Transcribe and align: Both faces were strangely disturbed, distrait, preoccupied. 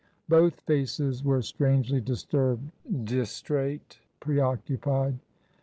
Both 0.27 0.61
faces 0.61 1.23
were 1.23 1.43
strangely 1.43 2.01
disturbed, 2.01 2.71
distrait, 3.05 3.99
preoccupied. 4.19 5.19